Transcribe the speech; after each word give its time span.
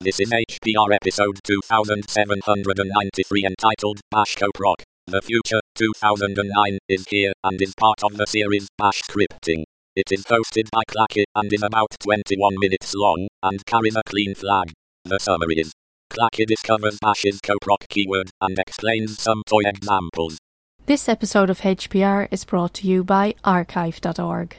This 0.00 0.20
is 0.20 0.30
HPR 0.30 0.94
episode 0.94 1.40
2793 1.42 3.44
entitled 3.44 3.98
Bash 4.12 4.36
Coproc. 4.36 4.76
The 5.08 5.20
future, 5.20 5.58
2009, 5.74 6.78
is 6.88 7.04
here 7.08 7.32
and 7.42 7.60
is 7.60 7.74
part 7.74 8.04
of 8.04 8.16
the 8.16 8.24
series 8.24 8.68
Bash 8.78 9.02
Scripting. 9.02 9.64
It 9.96 10.12
is 10.12 10.22
hosted 10.26 10.70
by 10.70 10.82
clacke 10.88 11.24
and 11.34 11.52
is 11.52 11.64
about 11.64 11.96
21 11.98 12.54
minutes 12.60 12.94
long 12.94 13.26
and 13.42 13.66
carries 13.66 13.96
a 13.96 14.04
clean 14.06 14.36
flag. 14.36 14.70
The 15.04 15.18
summary 15.18 15.56
is 15.56 15.72
clacke 16.12 16.46
discovers 16.46 17.00
Bash's 17.02 17.40
coproc 17.40 17.88
keyword 17.88 18.30
and 18.40 18.56
explains 18.56 19.20
some 19.20 19.42
toy 19.48 19.62
examples. 19.64 20.38
This 20.86 21.08
episode 21.08 21.50
of 21.50 21.62
HPR 21.62 22.28
is 22.30 22.44
brought 22.44 22.74
to 22.74 22.86
you 22.86 23.02
by 23.02 23.34
archive.org. 23.42 24.58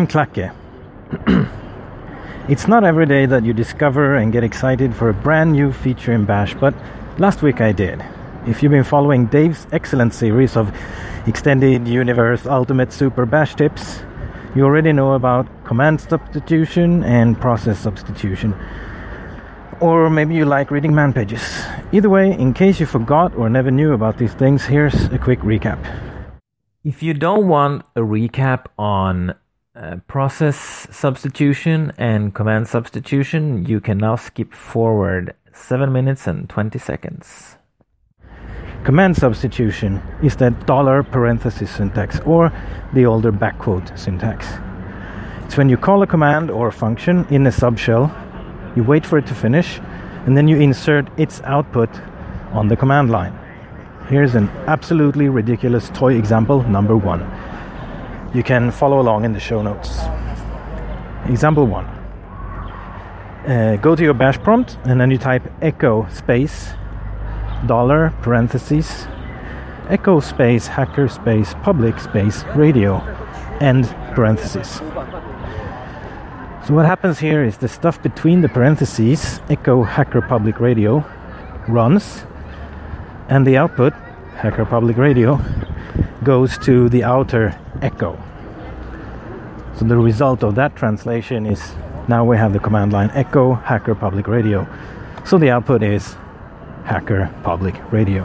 I'm 0.00 0.06
clacke. 0.06 0.50
it's 2.48 2.66
not 2.66 2.84
every 2.84 3.04
day 3.04 3.26
that 3.26 3.44
you 3.44 3.52
discover 3.52 4.16
and 4.16 4.32
get 4.32 4.42
excited 4.42 4.94
for 4.96 5.10
a 5.10 5.12
brand 5.12 5.52
new 5.52 5.72
feature 5.72 6.14
in 6.14 6.24
Bash, 6.24 6.54
but 6.54 6.72
last 7.18 7.42
week 7.42 7.60
I 7.60 7.72
did. 7.72 8.02
If 8.46 8.62
you've 8.62 8.72
been 8.72 8.82
following 8.82 9.26
Dave's 9.26 9.66
excellent 9.72 10.14
series 10.14 10.56
of 10.56 10.74
Extended 11.26 11.86
Universe 11.86 12.46
Ultimate 12.46 12.94
Super 12.94 13.26
Bash 13.26 13.54
tips, 13.54 14.00
you 14.54 14.64
already 14.64 14.90
know 14.90 15.12
about 15.12 15.46
command 15.66 16.00
substitution 16.00 17.04
and 17.04 17.38
process 17.38 17.78
substitution. 17.78 18.54
Or 19.80 20.08
maybe 20.08 20.34
you 20.34 20.46
like 20.46 20.70
reading 20.70 20.94
man 20.94 21.12
pages. 21.12 21.42
Either 21.92 22.08
way, 22.08 22.32
in 22.32 22.54
case 22.54 22.80
you 22.80 22.86
forgot 22.86 23.36
or 23.36 23.50
never 23.50 23.70
knew 23.70 23.92
about 23.92 24.16
these 24.16 24.32
things, 24.32 24.64
here's 24.64 24.94
a 25.12 25.18
quick 25.18 25.40
recap. 25.40 25.78
If 26.84 27.02
you 27.02 27.12
don't 27.12 27.48
want 27.48 27.84
a 27.94 28.00
recap 28.00 28.64
on 28.78 29.34
uh, 29.76 29.96
process 30.08 30.56
substitution 30.90 31.92
and 31.96 32.34
command 32.34 32.66
substitution, 32.66 33.64
you 33.66 33.80
can 33.80 33.98
now 33.98 34.16
skip 34.16 34.52
forward 34.52 35.34
7 35.52 35.92
minutes 35.92 36.26
and 36.26 36.48
20 36.48 36.78
seconds. 36.78 37.56
Command 38.82 39.16
substitution 39.16 40.02
is 40.22 40.36
that 40.36 40.66
dollar 40.66 41.02
parenthesis 41.02 41.70
syntax 41.70 42.18
or 42.20 42.52
the 42.94 43.06
older 43.06 43.30
backquote 43.30 43.96
syntax. 43.96 44.46
It's 45.44 45.56
when 45.56 45.68
you 45.68 45.76
call 45.76 46.02
a 46.02 46.06
command 46.06 46.50
or 46.50 46.68
a 46.68 46.72
function 46.72 47.26
in 47.30 47.46
a 47.46 47.50
subshell, 47.50 48.10
you 48.76 48.82
wait 48.82 49.04
for 49.04 49.18
it 49.18 49.26
to 49.26 49.34
finish, 49.34 49.78
and 50.26 50.36
then 50.36 50.48
you 50.48 50.58
insert 50.58 51.08
its 51.18 51.40
output 51.42 51.90
on 52.52 52.68
the 52.68 52.76
command 52.76 53.10
line. 53.10 53.38
Here's 54.08 54.34
an 54.34 54.48
absolutely 54.66 55.28
ridiculous 55.28 55.90
toy 55.90 56.14
example 56.14 56.62
number 56.64 56.96
one. 56.96 57.20
You 58.32 58.42
can 58.42 58.70
follow 58.70 59.00
along 59.00 59.24
in 59.24 59.32
the 59.32 59.40
show 59.40 59.62
notes. 59.62 59.98
Example 61.26 61.66
one. 61.66 61.86
Uh, 63.46 63.76
go 63.80 63.96
to 63.96 64.02
your 64.02 64.14
bash 64.14 64.38
prompt 64.38 64.78
and 64.84 65.00
then 65.00 65.10
you 65.10 65.18
type 65.18 65.42
echo 65.62 66.06
space 66.10 66.70
dollar 67.66 68.12
parentheses 68.22 69.06
echo 69.88 70.20
space 70.20 70.66
hacker 70.66 71.08
space 71.08 71.54
public 71.62 71.98
space 71.98 72.44
radio 72.54 72.98
end 73.60 73.86
parentheses. 74.14 74.80
So 76.66 76.74
what 76.74 76.86
happens 76.86 77.18
here 77.18 77.42
is 77.42 77.58
the 77.58 77.68
stuff 77.68 78.02
between 78.02 78.42
the 78.42 78.48
parentheses 78.48 79.40
echo 79.50 79.82
hacker 79.82 80.22
public 80.22 80.60
radio 80.60 81.04
runs 81.66 82.24
and 83.30 83.46
the 83.46 83.56
output, 83.56 83.92
Hacker 84.34 84.64
Public 84.64 84.96
Radio, 84.96 85.40
goes 86.24 86.58
to 86.58 86.88
the 86.88 87.04
outer 87.04 87.56
echo. 87.82 88.18
So 89.76 89.84
the 89.84 89.96
result 89.96 90.42
of 90.42 90.54
that 90.56 90.76
translation 90.76 91.46
is 91.46 91.72
now 92.08 92.24
we 92.24 92.36
have 92.36 92.52
the 92.52 92.58
command 92.58 92.92
line 92.92 93.10
echo 93.14 93.54
Hacker 93.54 93.94
Public 93.94 94.26
Radio. 94.26 94.66
So 95.24 95.38
the 95.38 95.50
output 95.50 95.82
is 95.82 96.16
Hacker 96.84 97.30
Public 97.42 97.74
Radio. 97.92 98.24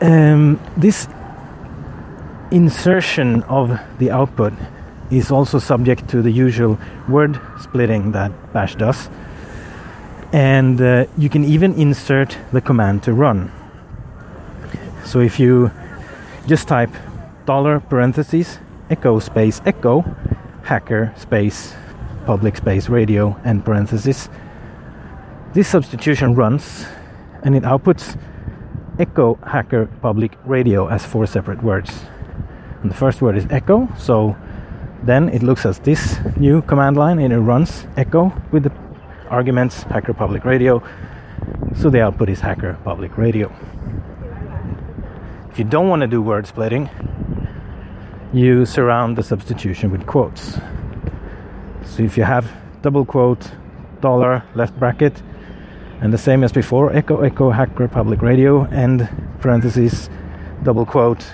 Um, 0.00 0.60
this 0.76 1.08
insertion 2.50 3.42
of 3.44 3.78
the 3.98 4.10
output 4.10 4.52
is 5.10 5.30
also 5.30 5.58
subject 5.58 6.08
to 6.08 6.22
the 6.22 6.30
usual 6.30 6.78
word 7.08 7.40
splitting 7.60 8.12
that 8.12 8.30
Bash 8.52 8.74
does 8.76 9.08
and 10.32 10.80
uh, 10.80 11.06
you 11.16 11.28
can 11.28 11.44
even 11.44 11.74
insert 11.74 12.36
the 12.52 12.60
command 12.60 13.02
to 13.04 13.12
run. 13.12 13.50
So 15.04 15.20
if 15.20 15.38
you 15.38 15.70
just 16.46 16.68
type 16.68 16.90
dollar 17.44 17.80
parentheses 17.80 18.58
echo 18.90 19.18
space 19.18 19.60
echo 19.66 20.04
hacker 20.62 21.12
space 21.16 21.74
public 22.26 22.56
space 22.56 22.88
radio 22.88 23.38
and 23.44 23.64
parentheses, 23.64 24.28
this 25.54 25.68
substitution 25.68 26.34
runs 26.34 26.84
and 27.44 27.54
it 27.54 27.62
outputs 27.62 28.18
echo 28.98 29.38
hacker 29.46 29.86
public 30.02 30.36
radio 30.44 30.88
as 30.88 31.06
four 31.06 31.26
separate 31.26 31.62
words. 31.62 31.90
And 32.82 32.90
the 32.90 32.96
first 32.96 33.22
word 33.22 33.36
is 33.36 33.46
echo, 33.50 33.88
so 33.96 34.36
then 35.04 35.28
it 35.28 35.42
looks 35.42 35.64
at 35.64 35.82
this 35.84 36.18
new 36.36 36.62
command 36.62 36.96
line 36.96 37.20
and 37.20 37.32
it 37.32 37.38
runs 37.38 37.86
echo 37.96 38.32
with 38.50 38.64
the 38.64 38.72
arguments, 39.30 39.84
Hacker 39.84 40.14
Public 40.14 40.44
Radio. 40.44 40.82
So 41.76 41.90
the 41.90 42.00
output 42.00 42.28
is 42.28 42.40
Hacker 42.40 42.76
Public 42.84 43.16
Radio. 43.16 43.52
If 45.56 45.60
you 45.60 45.64
don't 45.70 45.88
want 45.88 46.02
to 46.02 46.06
do 46.06 46.20
word 46.20 46.46
splitting, 46.46 46.90
you 48.34 48.66
surround 48.66 49.16
the 49.16 49.22
substitution 49.22 49.90
with 49.90 50.04
quotes. 50.04 50.58
So 51.82 52.02
if 52.02 52.18
you 52.18 52.24
have 52.24 52.46
double 52.82 53.06
quote, 53.06 53.50
dollar, 54.02 54.44
left 54.54 54.78
bracket, 54.78 55.22
and 56.02 56.12
the 56.12 56.18
same 56.18 56.44
as 56.44 56.52
before, 56.52 56.94
echo, 56.94 57.22
echo, 57.22 57.48
Hacker 57.48 57.88
Public 57.88 58.20
Radio, 58.20 58.66
and 58.66 59.08
parentheses, 59.40 60.10
double 60.62 60.84
quote, 60.84 61.24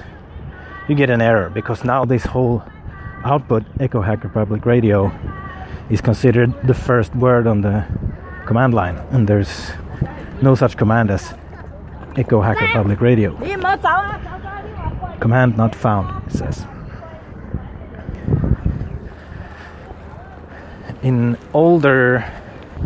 you 0.89 0.94
get 0.94 1.10
an 1.10 1.21
error 1.21 1.50
because 1.50 1.83
now 1.83 2.04
this 2.04 2.25
whole 2.25 2.62
output, 3.25 3.65
echo, 3.81 4.03
Hacker 4.03 4.28
Public 4.28 4.65
Radio, 4.65 5.10
is 5.91 6.00
considered 6.00 6.54
the 6.65 6.75
first 6.75 7.12
word 7.16 7.49
on 7.49 7.62
the 7.62 7.84
command 8.47 8.72
line, 8.72 8.99
and 9.10 9.27
there's 9.27 9.72
no 10.43 10.54
such 10.54 10.77
command 10.77 11.10
as 11.10 11.34
echo 12.16 12.41
hacker 12.41 12.69
public 12.72 13.00
radio. 13.00 13.37
Command 15.21 15.56
not 15.56 15.75
found, 15.75 16.27
it 16.27 16.33
says. 16.33 16.66
In 21.03 21.36
older 21.54 22.24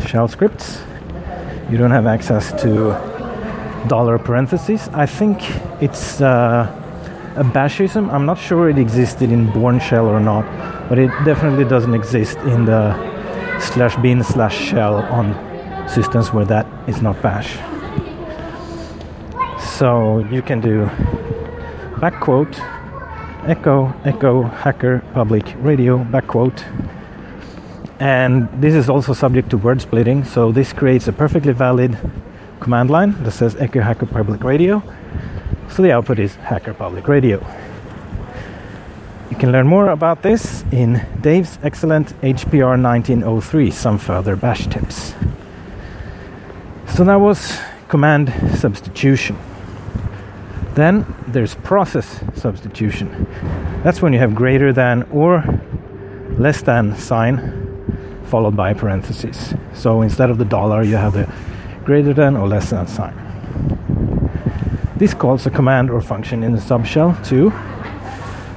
shell 0.07 0.29
scripts, 0.29 0.83
you 1.71 1.79
don't 1.79 1.91
have 1.91 2.07
access 2.07 2.53
to 2.63 2.93
dollar 3.89 4.19
parentheses. 4.19 4.89
I 4.89 5.07
think 5.07 5.43
it's 5.83 6.21
uh, 6.21 6.67
a 7.37 7.45
bashism. 7.45 8.13
I'm 8.13 8.27
not 8.27 8.39
sure 8.39 8.71
it 8.71 8.79
existed 8.79 9.31
in 9.31 9.51
Bourne 9.53 9.81
shell 9.81 10.07
or 10.07 10.21
not 10.21 10.45
but 10.89 10.99
it 10.99 11.09
definitely 11.25 11.65
doesn't 11.65 11.95
exist 11.95 12.39
in 12.39 12.65
the 12.65 12.95
slash 13.61 13.97
bin 13.97 14.23
slash 14.23 14.57
shell 14.57 14.97
on 14.97 15.35
systems 15.89 16.33
where 16.33 16.45
that 16.45 16.67
is 16.89 17.03
not 17.03 17.21
bash. 17.23 17.57
So 19.79 20.21
you 20.31 20.41
can 20.41 20.63
do 20.63 20.87
backquote 22.01 22.55
echo 23.47 23.93
echo 24.05 24.43
hacker 24.43 25.03
public 25.13 25.45
radio 25.59 25.99
backquote 26.05 26.65
and 28.01 28.49
this 28.61 28.75
is 28.75 28.89
also 28.89 29.13
subject 29.13 29.51
to 29.51 29.59
word 29.59 29.83
splitting 29.83 30.25
so 30.25 30.51
this 30.51 30.73
creates 30.73 31.09
a 31.09 31.13
perfectly 31.13 31.53
valid 31.53 31.99
command 32.61 32.89
line 32.89 33.23
that 33.23 33.33
says 33.33 33.55
echo 33.57 33.83
hacker 33.83 34.07
public 34.07 34.43
radio 34.43 34.83
so 35.69 35.83
the 35.83 35.93
output 35.93 36.19
is 36.19 36.35
hacker 36.37 36.73
public 36.73 37.07
radio 37.07 37.39
You 39.31 39.37
can 39.37 39.53
learn 39.53 39.67
more 39.67 39.91
about 39.91 40.23
this 40.23 40.65
in 40.73 41.05
Dave's 41.21 41.59
excellent 41.63 42.19
HPR 42.23 42.81
1903 42.81 43.71
Some 43.71 43.99
Further 43.99 44.37
Bash 44.37 44.67
Tips. 44.67 45.15
So 46.95 47.05
that 47.05 47.21
was 47.21 47.59
command 47.89 48.33
substitution. 48.55 49.37
Then 50.77 51.07
there's 51.27 51.55
process 51.55 52.21
substitution. 52.35 53.27
That's 53.83 54.03
when 54.03 54.13
you 54.13 54.19
have 54.19 54.35
greater 54.35 54.75
than 54.75 55.05
or 55.05 55.43
less 56.39 56.61
than 56.61 56.95
sign 56.97 57.67
followed 58.27 58.55
by 58.55 58.75
parentheses. 58.75 59.55
So 59.73 60.03
instead 60.03 60.29
of 60.29 60.37
the 60.37 60.45
dollar, 60.45 60.83
you 60.83 60.97
have 60.97 61.15
the 61.15 61.33
greater 61.85 62.13
than 62.13 62.37
or 62.37 62.47
less 62.47 62.71
than 62.71 62.87
sign. 62.87 63.15
This 64.97 65.15
calls 65.15 65.47
a 65.47 65.51
command 65.51 65.91
or 65.91 66.03
function 66.03 66.43
in 66.43 66.53
the 66.53 66.59
subshell 66.59 67.25
too, 67.25 67.51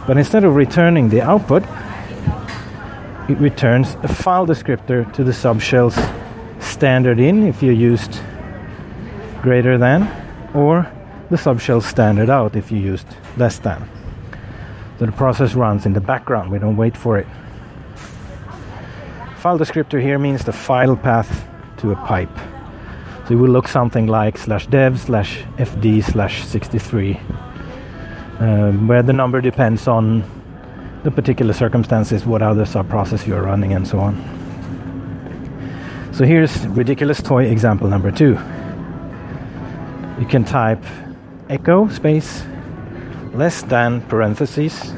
but 0.05 0.17
instead 0.17 0.43
of 0.43 0.55
returning 0.55 1.07
the 1.07 1.21
output, 1.21 1.63
it 3.29 3.37
returns 3.37 3.95
a 4.03 4.07
file 4.07 4.45
descriptor 4.45 5.09
to 5.13 5.23
the 5.23 5.31
subshell's 5.31 5.97
standard 6.59 7.19
in 7.19 7.47
if 7.47 7.63
you 7.63 7.71
used 7.71 8.19
greater 9.41 9.77
than, 9.77 10.03
or 10.53 10.91
the 11.29 11.35
subshell 11.35 11.81
standard 11.81 12.29
out 12.29 12.55
if 12.55 12.71
you 12.71 12.79
used 12.79 13.07
less 13.37 13.59
than. 13.59 13.87
So 14.97 15.05
the 15.05 15.11
process 15.11 15.53
runs 15.53 15.85
in 15.85 15.93
the 15.93 16.01
background, 16.01 16.51
we 16.51 16.59
don't 16.59 16.77
wait 16.77 16.97
for 16.97 17.17
it. 17.17 17.27
File 19.37 19.57
descriptor 19.57 20.01
here 20.01 20.19
means 20.19 20.43
the 20.43 20.51
file 20.51 20.97
path 20.97 21.45
to 21.77 21.91
a 21.91 21.95
pipe. 21.95 22.35
So 23.27 23.35
it 23.35 23.37
will 23.37 23.49
look 23.49 23.67
something 23.67 24.07
like 24.07 24.37
slash 24.37 24.67
dev 24.67 24.99
slash 24.99 25.43
fd 25.57 26.03
slash 26.03 26.43
63, 26.43 27.17
um, 28.39 28.87
where 28.87 29.03
the 29.03 29.13
number 29.13 29.39
depends 29.39 29.87
on 29.87 30.23
the 31.03 31.11
particular 31.11 31.53
circumstances, 31.53 32.25
what 32.25 32.41
other 32.41 32.65
subprocess 32.65 33.25
you're 33.25 33.43
running, 33.43 33.71
and 33.71 33.87
so 33.87 33.99
on. 33.99 34.15
So 36.11 36.25
here's 36.25 36.67
ridiculous 36.67 37.21
toy 37.21 37.45
example 37.45 37.87
number 37.87 38.11
two. 38.11 38.37
You 40.19 40.25
can 40.25 40.43
type 40.43 40.83
echo 41.49 41.87
space 41.89 42.43
less 43.33 43.63
than 43.63 44.01
parentheses 44.01 44.93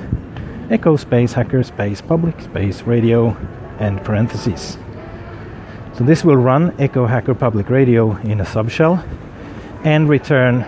echo 0.70 0.96
space 0.98 1.34
hacker 1.34 1.64
space 1.64 2.02
public 2.02 2.40
space 2.42 2.82
radio 2.84 3.36
and 3.80 4.04
parentheses. 4.04 4.78
So 5.98 6.04
this 6.04 6.24
will 6.24 6.38
run 6.38 6.74
Echo 6.80 7.06
Hacker 7.06 7.34
Public 7.34 7.70
Radio 7.70 8.16
in 8.18 8.40
a 8.40 8.46
subshell 8.46 9.04
and 9.84 10.08
return 10.08 10.62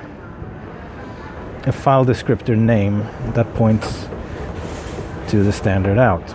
a 1.65 1.71
file 1.71 2.05
descriptor 2.05 2.57
name 2.57 2.99
that 3.33 3.51
points 3.53 4.07
to 5.29 5.43
the 5.43 5.51
standard 5.51 5.97
out. 5.97 6.27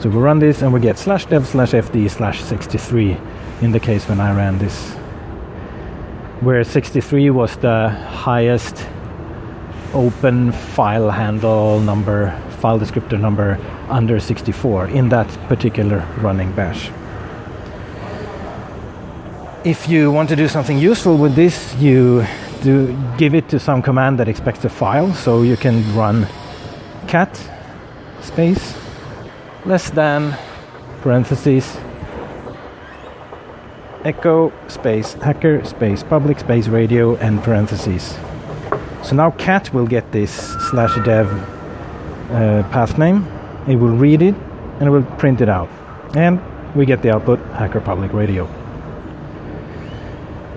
So 0.00 0.08
we 0.08 0.16
run 0.16 0.38
this 0.38 0.62
and 0.62 0.72
we 0.72 0.80
get 0.80 0.98
slash 0.98 1.26
dev 1.26 1.46
slash 1.46 1.72
fd 1.72 2.10
slash 2.10 2.42
63 2.42 3.16
in 3.60 3.72
the 3.72 3.80
case 3.80 4.08
when 4.08 4.20
I 4.20 4.34
ran 4.34 4.58
this, 4.58 4.94
where 6.44 6.62
63 6.62 7.30
was 7.30 7.56
the 7.56 7.88
highest 7.88 8.86
open 9.94 10.52
file 10.52 11.10
handle 11.10 11.80
number, 11.80 12.38
file 12.58 12.78
descriptor 12.78 13.18
number 13.18 13.58
under 13.88 14.20
64 14.20 14.88
in 14.88 15.08
that 15.08 15.28
particular 15.48 16.06
running 16.20 16.52
bash. 16.52 16.90
If 19.64 19.88
you 19.88 20.12
want 20.12 20.28
to 20.28 20.36
do 20.36 20.46
something 20.46 20.78
useful 20.78 21.16
with 21.16 21.34
this, 21.34 21.74
you 21.76 22.26
do 22.62 22.94
give 23.16 23.34
it 23.34 23.48
to 23.48 23.58
some 23.58 23.80
command 23.80 24.18
that 24.18 24.28
expects 24.28 24.64
a 24.64 24.68
file, 24.68 25.12
so 25.14 25.42
you 25.42 25.56
can 25.56 25.82
run 25.96 26.26
cat 27.06 27.40
space 28.20 28.76
less 29.64 29.90
than 29.90 30.36
parentheses 31.00 31.78
echo 34.04 34.52
space 34.68 35.14
hacker 35.14 35.64
space 35.64 36.02
public 36.02 36.38
space 36.38 36.68
radio 36.68 37.16
and 37.16 37.42
parentheses. 37.42 38.16
So 39.02 39.14
now 39.16 39.30
cat 39.32 39.72
will 39.72 39.86
get 39.86 40.12
this 40.12 40.32
slash 40.70 40.94
dev 41.04 41.30
uh, 42.30 42.62
path 42.70 42.98
name 42.98 43.26
it 43.66 43.76
will 43.76 43.96
read 43.96 44.20
it 44.20 44.34
and 44.78 44.82
it 44.82 44.90
will 44.90 45.04
print 45.18 45.40
it 45.40 45.48
out. 45.48 45.68
And 46.14 46.40
we 46.74 46.84
get 46.84 47.02
the 47.02 47.14
output 47.14 47.38
Hacker 47.52 47.80
Public 47.80 48.12
Radio. 48.12 48.48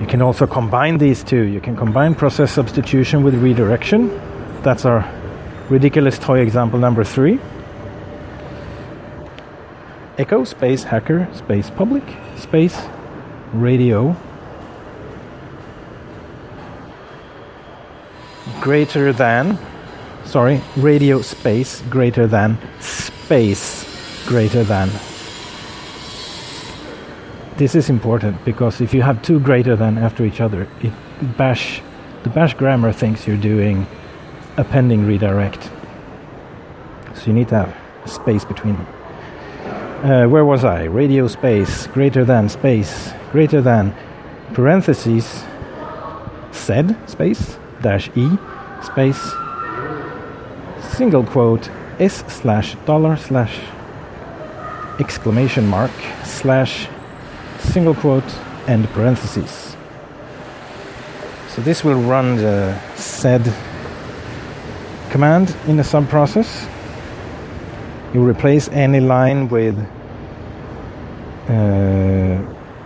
You 0.01 0.07
can 0.07 0.21
also 0.21 0.45
combine 0.45 0.97
these 0.97 1.23
two. 1.23 1.43
You 1.43 1.61
can 1.61 1.75
combine 1.75 2.15
process 2.15 2.51
substitution 2.51 3.23
with 3.23 3.35
redirection. 3.35 4.09
That's 4.61 4.85
our 4.85 5.09
ridiculous 5.69 6.19
toy 6.19 6.39
example 6.39 6.79
number 6.79 7.03
three. 7.03 7.39
Echo 10.17 10.43
space 10.43 10.83
hacker 10.83 11.27
space 11.33 11.69
public 11.69 12.03
space 12.37 12.75
radio 13.61 14.15
greater 18.61 19.13
than 19.13 19.57
sorry, 20.27 20.61
radio 20.75 21.21
space 21.21 21.81
greater 21.89 22.27
than 22.27 22.57
space 22.81 23.85
greater 24.27 24.63
than. 24.63 24.89
This 27.55 27.73
is 27.73 27.89
important 27.89 28.43
because 28.45 28.81
if 28.81 28.93
you 28.93 29.01
have 29.01 29.21
two 29.21 29.39
greater 29.39 29.75
than 29.75 29.97
after 29.97 30.25
each 30.25 30.41
other, 30.41 30.67
it 30.81 30.91
bash 31.37 31.81
the 32.23 32.29
bash 32.29 32.53
grammar 32.53 32.91
thinks 32.91 33.25
you're 33.25 33.37
doing 33.37 33.87
a 34.57 34.63
pending 34.63 35.07
redirect. 35.07 35.69
So 37.15 37.27
you 37.27 37.33
need 37.33 37.47
to 37.49 37.55
have 37.55 38.11
space 38.11 38.43
between 38.43 38.75
them. 38.75 38.87
Uh, 40.03 40.27
where 40.27 40.45
was 40.45 40.63
I? 40.63 40.83
Radio 40.83 41.27
space 41.27 41.87
greater 41.87 42.25
than 42.25 42.49
space 42.49 43.11
greater 43.31 43.61
than 43.61 43.93
parentheses 44.53 45.43
sed 46.51 46.95
space 47.09 47.57
dash 47.81 48.09
e 48.15 48.29
space 48.81 49.21
single 50.97 51.23
quote 51.23 51.69
s 51.99 52.23
slash 52.27 52.75
dollar 52.85 53.15
slash 53.17 53.59
exclamation 54.99 55.67
mark 55.67 55.91
slash 56.23 56.87
single 57.59 57.93
quote 57.93 58.31
and 58.67 58.87
parentheses. 58.89 59.75
So 61.49 61.61
this 61.61 61.83
will 61.83 62.01
run 62.01 62.37
the 62.37 62.77
sed 62.95 63.43
command 65.09 65.55
in 65.67 65.79
a 65.79 65.83
subprocess. 65.83 66.67
You 68.13 68.27
replace 68.27 68.67
any 68.69 68.99
line 68.99 69.49
with 69.49 69.77
uh, 71.49 71.96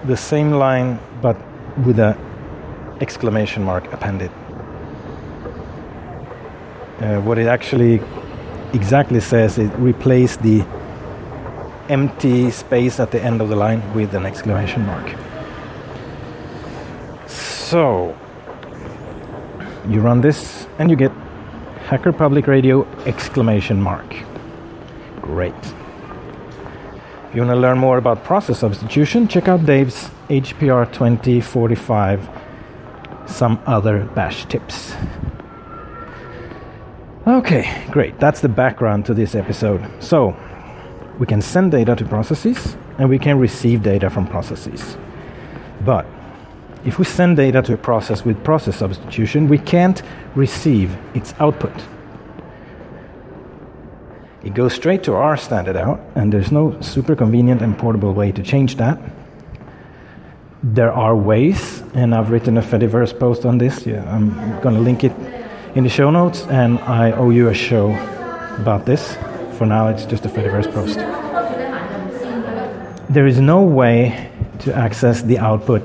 the 0.06 0.18
same 0.18 0.52
line 0.52 1.00
but 1.22 1.38
with 1.86 2.00
an 2.00 2.18
exclamation 3.02 3.64
mark 3.64 3.92
appended. 3.94 4.32
Uh, 7.00 7.20
what 7.22 7.38
it 7.38 7.48
actually 7.48 8.02
exactly 8.74 9.20
says 9.20 9.58
is 9.58 9.70
replace 9.72 10.38
the 10.38 10.64
empty 11.90 12.52
space 12.52 13.00
at 13.00 13.12
the 13.12 13.22
end 13.22 13.42
of 13.42 13.50
the 13.50 13.56
line 13.56 13.82
with 13.94 14.14
an 14.14 14.26
exclamation 14.26 14.86
mark. 14.86 15.16
So 17.28 18.18
you 19.90 20.00
run 20.00 20.22
this 20.22 20.68
and 20.78 20.90
you 20.90 20.96
get 20.96 21.12
Hacker 21.88 22.14
Public 22.14 22.48
Radio 22.48 22.86
exclamation 23.06 23.82
mark. 23.82 24.16
Great. 25.22 25.54
If 27.32 27.36
you 27.36 27.44
want 27.44 27.56
to 27.56 27.62
learn 27.62 27.78
more 27.78 27.98
about 27.98 28.26
process 28.26 28.60
substitution, 28.60 29.26
check 29.30 29.48
out 29.48 29.66
Dave's 29.66 30.10
HPR 30.28 30.86
2045 30.92 32.28
some 33.26 33.58
other 33.66 34.04
bash 34.04 34.44
tips. 34.48 34.94
Okay, 37.26 37.86
great. 37.90 38.20
That's 38.20 38.42
the 38.42 38.50
background 38.50 39.06
to 39.06 39.14
this 39.14 39.34
episode. 39.34 39.82
So, 40.04 40.36
we 41.20 41.26
can 41.26 41.42
send 41.42 41.72
data 41.72 41.96
to 41.96 42.04
processes 42.04 42.76
and 42.98 43.08
we 43.08 43.18
can 43.18 43.40
receive 43.40 43.82
data 43.82 44.10
from 44.10 44.28
processes. 44.28 44.98
But 45.86 46.06
if 46.84 47.00
we 47.00 47.06
send 47.06 47.38
data 47.38 47.62
to 47.62 47.76
a 47.76 47.78
process 47.78 48.26
with 48.26 48.44
process 48.44 48.76
substitution, 48.76 49.48
we 49.48 49.58
can't 49.58 50.02
receive 50.36 50.98
its 51.14 51.34
output. 51.40 51.72
It 54.44 54.56
goes 54.56 54.74
straight 54.74 55.04
to 55.04 55.14
our 55.14 55.38
standard 55.38 55.78
out, 55.78 56.00
and 56.16 56.34
there's 56.34 56.52
no 56.52 56.80
super 56.82 57.16
convenient 57.16 57.62
and 57.62 57.78
portable 57.78 58.14
way 58.14 58.32
to 58.32 58.42
change 58.42 58.78
that. 58.78 59.00
There 60.64 60.92
are 60.92 61.16
ways, 61.16 61.84
and 61.94 62.16
I've 62.16 62.32
written 62.32 62.58
a 62.58 62.62
Fediverse 62.62 63.18
post 63.18 63.46
on 63.46 63.60
this. 63.60 63.86
Yeah, 63.86 64.04
I'm 64.12 64.60
going 64.62 64.74
to 64.74 64.82
link 64.82 65.04
it 65.04 65.12
in 65.76 65.84
the 65.84 65.90
show 65.90 66.10
notes, 66.10 66.46
and 66.48 66.80
I 66.80 67.12
owe 67.12 67.30
you 67.30 67.50
a 67.50 67.54
show 67.54 67.92
about 68.58 68.86
this. 68.88 69.16
For 69.58 69.68
now, 69.68 69.90
it's 69.90 70.06
just 70.06 70.26
a 70.26 70.30
Fediverse 70.30 70.72
post. 70.74 70.98
There 73.14 73.28
is 73.28 73.40
no 73.40 73.62
way 73.62 74.32
to 74.60 74.74
access 74.76 75.22
the 75.22 75.38
output 75.38 75.84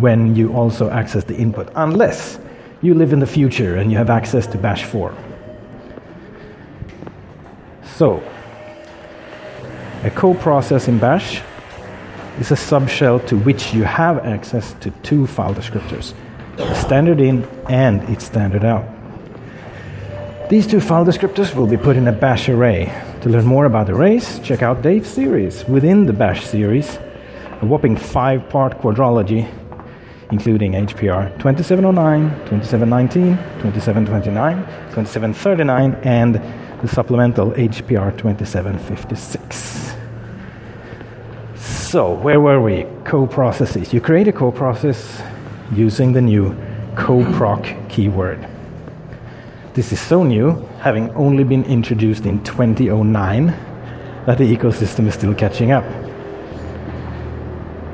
when 0.00 0.36
you 0.36 0.52
also 0.52 0.88
access 0.90 1.24
the 1.24 1.36
input, 1.36 1.68
unless 1.74 2.38
you 2.80 2.94
live 2.94 3.12
in 3.12 3.18
the 3.18 3.26
future 3.26 3.76
and 3.76 3.90
you 3.90 3.96
have 3.96 4.10
access 4.10 4.46
to 4.48 4.58
Bash 4.58 4.84
4. 4.84 5.14
So, 7.96 8.22
a 10.02 10.10
co-process 10.10 10.86
in 10.86 10.98
bash 10.98 11.40
is 12.38 12.50
a 12.50 12.54
subshell 12.54 13.26
to 13.28 13.38
which 13.38 13.72
you 13.72 13.84
have 13.84 14.18
access 14.18 14.74
to 14.80 14.90
two 15.02 15.26
file 15.26 15.54
descriptors, 15.54 16.12
standard 16.76 17.20
in 17.20 17.48
and 17.70 18.02
its 18.10 18.26
standard 18.26 18.66
out. 18.66 18.84
These 20.50 20.66
two 20.66 20.78
file 20.82 21.06
descriptors 21.06 21.54
will 21.54 21.66
be 21.66 21.78
put 21.78 21.96
in 21.96 22.06
a 22.06 22.12
bash 22.12 22.50
array. 22.50 22.92
To 23.22 23.30
learn 23.30 23.46
more 23.46 23.64
about 23.64 23.88
arrays, 23.88 24.40
check 24.40 24.60
out 24.60 24.82
Dave's 24.82 25.08
series. 25.08 25.64
Within 25.64 26.04
the 26.04 26.12
bash 26.12 26.44
series, 26.44 26.98
a 27.62 27.64
whopping 27.64 27.96
five 27.96 28.46
part 28.50 28.78
quadrology, 28.78 29.50
including 30.30 30.72
HPR 30.72 31.30
2709, 31.38 32.28
2719, 32.44 33.36
2729, 33.62 34.56
2739, 34.92 35.94
and 36.04 36.65
the 36.82 36.88
supplemental 36.88 37.52
HPR 37.52 38.16
2756. 38.16 39.94
So, 41.56 42.12
where 42.12 42.40
were 42.40 42.60
we? 42.60 42.86
Co-processes. 43.04 43.92
You 43.94 44.00
create 44.00 44.28
a 44.28 44.32
co-process 44.32 45.22
using 45.72 46.12
the 46.12 46.20
new 46.20 46.54
coproc 46.94 47.88
keyword. 47.88 48.46
This 49.74 49.92
is 49.92 50.00
so 50.00 50.22
new, 50.22 50.66
having 50.80 51.10
only 51.10 51.44
been 51.44 51.64
introduced 51.64 52.26
in 52.26 52.42
2009, 52.44 53.46
that 54.26 54.38
the 54.38 54.56
ecosystem 54.56 55.06
is 55.06 55.14
still 55.14 55.34
catching 55.34 55.70
up. 55.70 55.84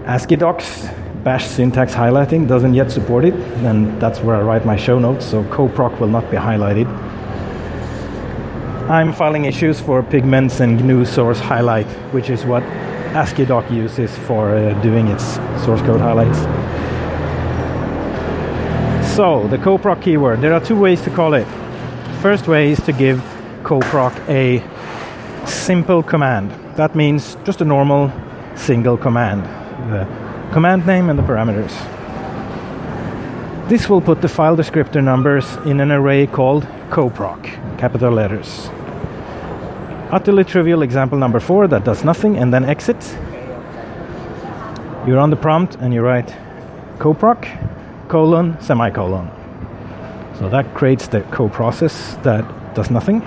AsciiDoc's, 0.05 0.89
bash 1.23 1.47
syntax 1.47 1.95
highlighting 1.95 2.49
doesn't 2.49 2.75
yet 2.75 2.91
support 2.91 3.25
it, 3.25 3.35
and 3.65 4.01
that's 4.01 4.21
where 4.21 4.37
I 4.37 4.43
write 4.43 4.67
my 4.67 4.77
show 4.77 4.99
notes, 4.99 5.25
so 5.25 5.45
coproc 5.45 6.01
will 6.01 6.09
not 6.09 6.31
be 6.31 6.37
highlighted. 6.37 6.89
I'm 8.93 9.15
filing 9.15 9.47
issues 9.47 9.81
for 9.81 10.03
Pygments 10.03 10.61
and 10.61 10.79
GNU 10.79 11.07
source 11.07 11.41
highlight, 11.41 11.87
which 12.13 12.29
is 12.29 12.45
what 12.45 12.63
AsciiDoc 13.15 13.71
uses 13.71 14.15
for 14.27 14.55
uh, 14.55 14.79
doing 14.83 15.09
its 15.09 15.25
source 15.65 15.81
code 15.81 15.99
highlights. 15.99 16.39
So, 19.17 19.49
the 19.49 19.57
coproc 19.57 20.03
keyword, 20.03 20.43
there 20.43 20.53
are 20.53 20.61
two 20.61 20.79
ways 20.79 21.01
to 21.05 21.11
call 21.11 21.33
it. 21.33 21.47
First 22.21 22.49
way 22.49 22.73
is 22.73 22.81
to 22.81 22.93
give 22.93 23.17
coproc 23.63 24.13
a 24.29 24.63
simple 25.47 26.03
command. 26.03 26.51
That 26.77 26.95
means 26.95 27.39
just 27.45 27.63
a 27.63 27.65
normal 27.65 28.13
single 28.57 28.99
command. 28.99 29.43
The 29.91 30.05
command 30.53 30.87
name 30.87 31.09
and 31.09 31.19
the 31.19 31.23
parameters. 31.23 31.73
This 33.71 33.89
will 33.89 34.03
put 34.03 34.21
the 34.21 34.29
file 34.29 34.55
descriptor 34.55 35.03
numbers 35.03 35.47
in 35.65 35.81
an 35.81 35.91
array 35.91 36.27
called 36.27 36.65
coproc, 36.91 37.43
capital 37.79 38.13
letters. 38.13 38.69
Utterly 40.13 40.45
trivial 40.45 40.83
example 40.83 41.17
number 41.17 41.41
four 41.41 41.67
that 41.69 41.85
does 41.85 42.05
nothing 42.05 42.37
and 42.37 42.53
then 42.53 42.67
exits. 42.67 43.15
You're 45.07 45.19
on 45.19 45.31
the 45.31 45.37
prompt 45.37 45.77
and 45.77 45.95
you 45.95 46.03
write 46.03 46.29
coproc 46.99 47.49
colon 48.09 48.61
semicolon. 48.61 49.31
So 50.39 50.51
that 50.51 50.75
creates 50.75 51.09
the 51.09 51.23
co-process 51.31 52.17
that 52.25 52.75
does 52.75 52.91
nothing. 52.91 53.23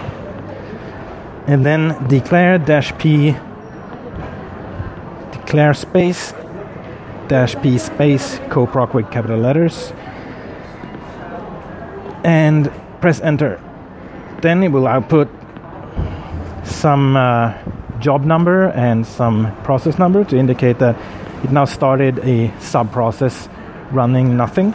And 1.47 1.65
then 1.65 2.07
declare 2.07 2.59
dash 2.59 2.95
p 2.99 3.35
declare 5.31 5.73
space 5.73 6.35
dash 7.27 7.55
p 7.63 7.79
space 7.79 8.37
coproc 8.49 8.93
with 8.93 9.09
capital 9.09 9.39
letters 9.39 9.91
and 12.23 12.71
press 13.01 13.21
enter. 13.21 13.59
Then 14.43 14.61
it 14.61 14.67
will 14.67 14.85
output 14.85 15.29
some 16.65 17.15
uh, 17.15 17.53
job 17.99 18.25
number 18.25 18.69
and 18.69 19.05
some 19.05 19.55
process 19.63 19.97
number 19.97 20.23
to 20.25 20.37
indicate 20.37 20.79
that 20.79 20.95
it 21.43 21.51
now 21.51 21.65
started 21.65 22.19
a 22.19 22.51
sub 22.59 22.91
process 22.91 23.47
running 23.91 24.35
nothing. 24.35 24.73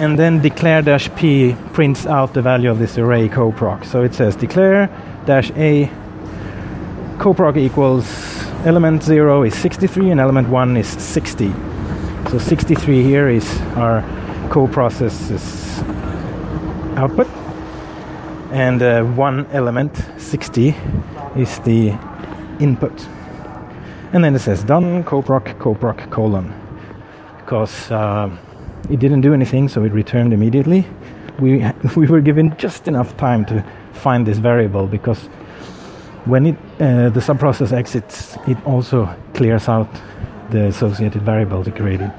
And 0.00 0.18
then 0.18 0.40
declare 0.40 0.82
dash 0.82 1.14
p 1.14 1.56
prints 1.72 2.06
out 2.06 2.34
the 2.34 2.42
value 2.42 2.70
of 2.70 2.78
this 2.78 2.98
array 2.98 3.28
coproc. 3.28 3.84
So 3.84 4.02
it 4.02 4.14
says 4.14 4.36
declare 4.36 4.88
dash 5.24 5.50
a 5.52 5.90
coproc 7.18 7.56
equals 7.56 8.06
element 8.66 9.02
0 9.02 9.44
is 9.44 9.54
63 9.54 10.10
and 10.10 10.20
element 10.20 10.48
1 10.48 10.76
is 10.76 10.88
60. 10.88 11.52
So 12.30 12.38
63 12.38 13.02
here 13.02 13.28
is 13.28 13.46
our 13.76 14.02
coprocess's 14.50 15.78
output 16.96 17.43
and 18.54 18.82
uh, 18.82 19.02
one 19.02 19.46
element 19.50 20.00
60 20.16 20.76
is 21.36 21.58
the 21.60 21.90
input. 22.60 22.92
And 24.12 24.22
then 24.22 24.36
it 24.36 24.38
says 24.38 24.62
done 24.62 25.02
coproc 25.02 25.58
coproc 25.58 26.08
colon. 26.10 26.54
Because 27.38 27.90
uh, 27.90 28.30
it 28.88 29.00
didn't 29.00 29.22
do 29.22 29.34
anything 29.34 29.68
so 29.68 29.82
it 29.82 29.92
returned 29.92 30.32
immediately. 30.32 30.86
We 31.40 31.66
we 31.96 32.06
were 32.06 32.20
given 32.20 32.56
just 32.56 32.86
enough 32.86 33.16
time 33.16 33.44
to 33.46 33.64
find 33.92 34.24
this 34.24 34.38
variable 34.38 34.86
because 34.86 35.28
when 36.26 36.46
it 36.46 36.56
uh, 36.80 37.10
the 37.10 37.20
subprocess 37.20 37.72
exits 37.72 38.38
it 38.46 38.56
also 38.64 39.08
clears 39.34 39.68
out 39.68 39.88
the 40.50 40.66
associated 40.66 41.22
variable 41.22 41.66
it 41.66 41.74
created 41.74 42.12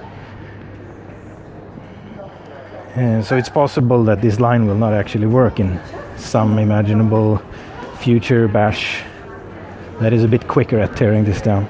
and 2.96 3.25
so 3.25 3.36
it's 3.36 3.50
possible 3.50 4.04
that 4.06 4.22
this 4.22 4.40
line 4.40 4.66
will 4.68 4.75
not 4.75 4.94
actually 4.94 5.28
work 5.28 5.60
in 5.60 5.80
some 6.18 6.58
imaginable 6.58 7.42
future 8.00 8.48
bash 8.48 9.04
that 10.00 10.14
is 10.14 10.24
a 10.24 10.28
bit 10.28 10.48
quicker 10.48 10.80
at 10.80 10.96
tearing 10.96 11.24
this 11.24 11.42
down. 11.42 11.68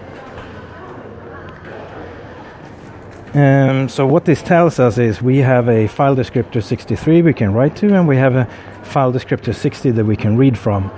Um, 3.33 3.89
so 3.89 4.07
what 4.07 4.25
this 4.25 4.41
tells 4.41 4.79
us 4.79 4.97
is 4.97 5.21
we 5.21 5.39
have 5.39 5.67
a 5.67 5.87
file 5.87 6.15
descriptor 6.15 6.63
63 6.63 7.21
we 7.21 7.33
can 7.33 7.53
write 7.53 7.75
to, 7.77 7.93
and 7.93 8.07
we 8.07 8.17
have 8.17 8.35
a 8.35 8.45
file 8.83 9.11
descriptor 9.11 9.53
60 9.53 9.91
that 9.91 10.05
we 10.05 10.15
can 10.15 10.37
read 10.37 10.57
from. 10.57 10.91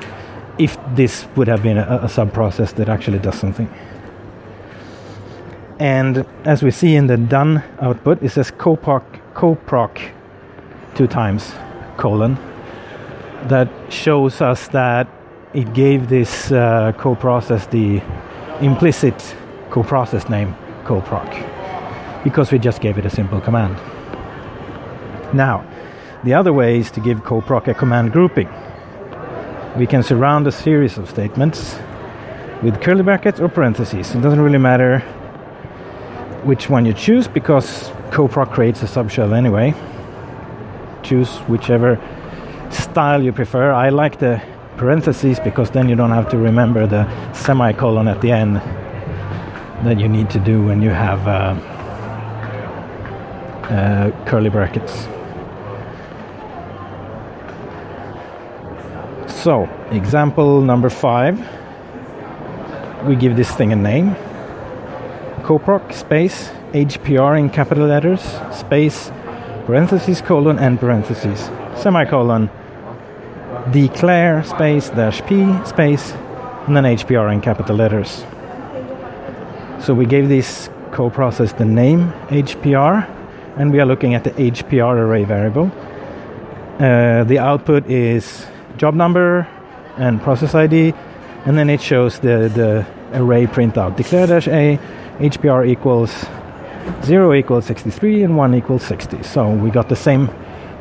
If 0.59 0.77
this 0.93 1.27
would 1.35 1.47
have 1.47 1.63
been 1.63 1.77
a, 1.77 2.01
a 2.03 2.07
subprocess 2.07 2.75
that 2.75 2.89
actually 2.89 3.19
does 3.19 3.39
something. 3.39 3.67
And 5.79 6.25
as 6.43 6.63
we 6.63 6.71
see 6.71 6.95
in 6.95 7.07
the 7.07 7.17
done 7.17 7.63
output, 7.81 8.21
it 8.21 8.29
says 8.29 8.51
coproc, 8.51 9.03
coproc 9.33 10.11
two 10.97 11.07
times 11.07 11.53
colon 11.97 12.35
that 13.43 13.69
shows 13.89 14.41
us 14.41 14.67
that 14.69 15.07
it 15.53 15.71
gave 15.73 16.09
this 16.09 16.51
uh, 16.51 16.91
co-process 16.97 17.67
the 17.67 18.01
implicit 18.61 19.35
co-process 19.69 20.27
name 20.27 20.55
coproc 20.85 21.29
because 22.23 22.51
we 22.51 22.57
just 22.57 22.81
gave 22.81 22.97
it 22.97 23.05
a 23.05 23.09
simple 23.09 23.39
command. 23.39 23.75
Now, 25.33 25.63
the 26.23 26.33
other 26.33 26.51
way 26.51 26.79
is 26.79 26.89
to 26.91 26.99
give 26.99 27.19
coproc 27.19 27.67
a 27.67 27.73
command 27.73 28.11
grouping. 28.11 28.49
We 29.77 29.85
can 29.85 30.01
surround 30.01 30.47
a 30.47 30.51
series 30.51 30.97
of 30.97 31.07
statements 31.07 31.77
with 32.63 32.81
curly 32.81 33.03
brackets 33.03 33.39
or 33.39 33.49
parentheses. 33.49 34.15
It 34.15 34.21
doesn't 34.21 34.41
really 34.41 34.57
matter 34.57 34.99
which 36.43 36.69
one 36.69 36.85
you 36.85 36.93
choose 36.93 37.27
because 37.27 37.89
coproc 38.09 38.51
creates 38.51 38.81
a 38.81 38.87
subshell 38.87 39.37
anyway. 39.37 39.75
Choose 41.03 41.37
whichever 41.47 41.99
style 42.69 43.23
you 43.23 43.31
prefer. 43.31 43.71
I 43.71 43.89
like 43.89 44.19
the 44.19 44.41
parentheses 44.77 45.39
because 45.39 45.71
then 45.71 45.89
you 45.89 45.95
don't 45.95 46.11
have 46.11 46.29
to 46.29 46.37
remember 46.37 46.85
the 46.87 47.05
semicolon 47.33 48.07
at 48.07 48.21
the 48.21 48.31
end 48.31 48.57
that 49.85 49.99
you 49.99 50.07
need 50.07 50.29
to 50.31 50.39
do 50.39 50.63
when 50.63 50.81
you 50.81 50.89
have 50.89 51.27
uh, 51.27 51.55
uh, 53.69 54.25
curly 54.25 54.49
brackets. 54.49 55.07
So, 59.41 59.69
example 59.91 60.61
number 60.61 60.89
five, 60.89 61.39
we 63.05 63.15
give 63.15 63.35
this 63.35 63.51
thing 63.51 63.71
a 63.71 63.75
name 63.75 64.15
coproc 65.47 65.93
space 65.93 66.49
HPR 66.73 67.39
in 67.39 67.49
capital 67.49 67.87
letters 67.87 68.21
space 68.51 69.09
parentheses 69.67 70.21
colon 70.21 70.57
and 70.57 70.79
parentheses 70.79 71.51
semicolon 71.75 72.49
declare 73.71 74.43
space 74.43 74.89
dash 74.89 75.21
p 75.27 75.45
space 75.65 76.13
and 76.67 76.75
then 76.75 76.83
HPR 76.83 77.33
in 77.33 77.39
capital 77.39 77.77
letters. 77.77 78.25
So 79.79 79.93
we 79.93 80.05
gave 80.05 80.27
this 80.27 80.69
co-process 80.91 81.53
the 81.53 81.65
name 81.65 82.11
HPR 82.27 83.07
and 83.55 83.71
we 83.71 83.79
are 83.79 83.85
looking 83.85 84.15
at 84.15 84.25
the 84.25 84.31
HPR 84.31 84.97
array 84.97 85.23
variable. 85.23 85.71
Uh, 86.77 87.23
the 87.23 87.39
output 87.39 87.89
is 87.89 88.45
job 88.75 88.95
number 88.95 89.47
and 89.97 90.21
process 90.21 90.53
ID 90.53 90.93
and 91.45 91.57
then 91.57 91.69
it 91.69 91.81
shows 91.81 92.19
the, 92.19 92.51
the 92.53 92.85
array 93.13 93.45
printout. 93.45 93.95
Declare 93.95 94.27
dash 94.27 94.47
a 94.49 94.77
HPR 95.19 95.67
equals 95.67 96.25
0 97.03 97.33
equals 97.33 97.65
63 97.65 98.23
and 98.23 98.37
1 98.37 98.55
equals 98.55 98.83
60. 98.83 99.23
So 99.23 99.49
we 99.49 99.69
got 99.69 99.89
the 99.89 99.95
same 99.95 100.29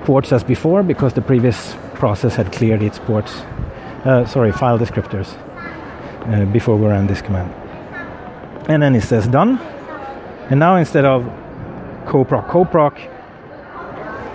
ports 0.05 0.33
as 0.33 0.45
before 0.45 0.83
because 0.83 1.15
the 1.15 1.23
previous 1.23 1.75
process 1.95 2.37
had 2.37 2.53
cleared 2.53 2.83
its 2.83 2.99
ports 2.99 3.43
uh, 4.07 4.25
sorry, 4.25 4.53
file 4.53 4.79
descriptors 4.79 5.37
uh, 6.29 6.45
before 6.53 6.77
we 6.77 6.87
ran 6.87 7.07
this 7.07 7.21
command. 7.21 7.53
And 8.71 8.83
then 8.83 8.95
it 8.95 9.03
says 9.03 9.27
done. 9.27 9.59
And 10.49 10.61
now 10.61 10.77
instead 10.77 11.05
of 11.05 11.25
coproc 12.07 12.49
coproc 12.49 12.95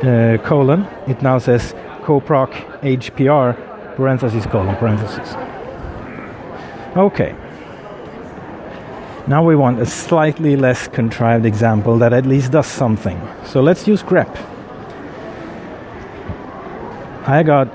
uh, 0.04 0.46
colon, 0.46 0.86
it 1.08 1.22
now 1.22 1.38
says 1.38 1.74
coproc 2.04 2.51
hpr 2.82 3.96
parentheses 3.96 4.46
colon 4.46 4.75
parentheses. 4.75 5.36
Okay. 6.98 7.36
Now 9.28 9.44
we 9.44 9.56
want 9.56 9.80
a 9.80 9.86
slightly 9.86 10.56
less 10.56 10.88
contrived 10.88 11.46
example 11.46 11.98
that 12.00 12.12
at 12.12 12.25
least 12.25 12.51
does 12.51 12.68
something. 12.68 13.22
So 13.46 13.62
let's 13.62 13.88
use 13.88 14.01
grep. 14.01 14.36
I 17.28 17.44
got 17.44 17.72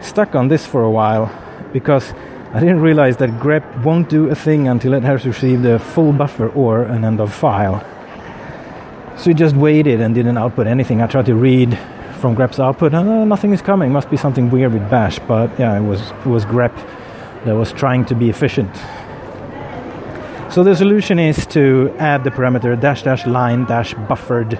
stuck 0.00 0.34
on 0.34 0.48
this 0.48 0.66
for 0.66 0.82
a 0.82 0.90
while 0.90 1.30
because 1.72 2.12
I 2.52 2.60
didn't 2.60 2.80
realize 2.80 3.16
that 3.18 3.30
grep 3.38 3.84
won't 3.84 4.08
do 4.08 4.28
a 4.28 4.34
thing 4.34 4.66
until 4.66 4.92
it 4.92 5.04
has 5.04 5.24
received 5.24 5.64
a 5.66 5.78
full 5.78 6.12
buffer 6.12 6.48
or 6.48 6.82
an 6.82 7.04
end 7.04 7.20
of 7.20 7.32
file. 7.32 7.84
So 9.16 9.30
it 9.30 9.36
just 9.36 9.54
waited 9.54 10.00
and 10.00 10.14
didn't 10.14 10.36
output 10.36 10.66
anything. 10.66 11.00
I 11.00 11.06
tried 11.06 11.26
to 11.26 11.34
read 11.34 11.78
from 12.20 12.34
grep's 12.34 12.58
output 12.58 12.92
and 12.94 13.08
uh, 13.08 13.24
nothing 13.24 13.52
is 13.52 13.62
coming. 13.62 13.92
Must 13.92 14.10
be 14.10 14.16
something 14.16 14.50
weird 14.50 14.72
with 14.72 14.90
bash. 14.90 15.18
But 15.20 15.56
yeah, 15.58 15.78
it 15.78 15.82
was 15.82 16.00
it 16.10 16.26
was 16.26 16.44
grep 16.44 16.74
that 17.44 17.54
was 17.54 17.72
trying 17.72 18.04
to 18.06 18.14
be 18.14 18.30
efficient. 18.30 18.74
So 20.50 20.64
the 20.64 20.74
solution 20.74 21.18
is 21.18 21.46
to 21.48 21.94
add 21.98 22.24
the 22.24 22.30
parameter 22.30 22.74
dash 22.80 23.02
dash 23.02 23.26
line 23.26 23.66
dash 23.66 23.92
buffered, 24.08 24.54